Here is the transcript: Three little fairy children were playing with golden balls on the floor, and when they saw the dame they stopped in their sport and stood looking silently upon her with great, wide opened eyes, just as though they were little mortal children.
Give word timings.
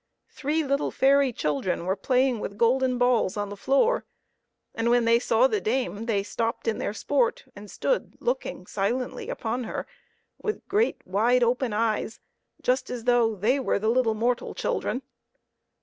Three 0.31 0.63
little 0.63 0.89
fairy 0.89 1.31
children 1.31 1.85
were 1.85 1.95
playing 1.95 2.39
with 2.39 2.57
golden 2.57 2.97
balls 2.97 3.37
on 3.37 3.49
the 3.49 3.55
floor, 3.55 4.03
and 4.73 4.89
when 4.89 5.05
they 5.05 5.19
saw 5.19 5.45
the 5.45 5.61
dame 5.61 6.07
they 6.07 6.23
stopped 6.23 6.67
in 6.67 6.79
their 6.79 6.91
sport 6.91 7.43
and 7.55 7.69
stood 7.69 8.17
looking 8.19 8.65
silently 8.65 9.29
upon 9.29 9.65
her 9.65 9.85
with 10.41 10.67
great, 10.67 11.05
wide 11.05 11.43
opened 11.43 11.75
eyes, 11.75 12.19
just 12.63 12.89
as 12.89 13.03
though 13.03 13.35
they 13.35 13.59
were 13.59 13.77
little 13.77 14.15
mortal 14.15 14.55
children. 14.55 15.03